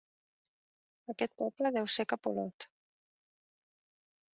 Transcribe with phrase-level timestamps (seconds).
[1.15, 2.71] Aquest poble deu ser cap a Olot.